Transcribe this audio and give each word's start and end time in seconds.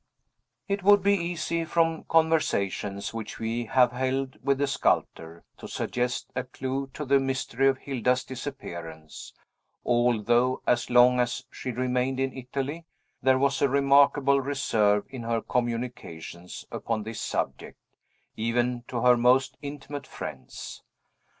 It 0.67 0.81
would 0.81 1.03
be 1.03 1.13
easy, 1.15 1.63
from 1.63 2.05
conversations 2.05 3.13
which 3.13 3.37
we 3.37 3.65
have 3.65 3.91
held 3.91 4.35
with 4.43 4.57
the 4.57 4.65
sculptor, 4.65 5.43
to 5.59 5.67
suggest 5.67 6.31
a 6.35 6.43
clew 6.43 6.89
to 6.95 7.05
the 7.05 7.19
mystery 7.19 7.67
of 7.67 7.77
Hilda's 7.77 8.23
disappearance; 8.23 9.31
although, 9.85 10.63
as 10.65 10.89
long 10.89 11.19
as 11.19 11.45
she 11.51 11.69
remained 11.69 12.19
in 12.19 12.35
Italy, 12.35 12.87
there 13.21 13.37
was 13.37 13.61
a 13.61 13.69
remarkable 13.69 14.41
reserve 14.41 15.05
in 15.07 15.21
her 15.21 15.39
communications 15.39 16.65
upon 16.71 17.03
this 17.03 17.21
subject, 17.21 17.77
even 18.35 18.83
to 18.87 19.01
her 19.01 19.15
most 19.15 19.55
intimate 19.61 20.07
friends. 20.07 20.81